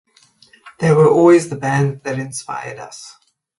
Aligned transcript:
They 0.79 0.91
were 0.93 1.07
always 1.07 1.49
the 1.51 1.55
band 1.55 2.01
that 2.05 2.17
inspired 2.17 2.79
us. 2.79 3.17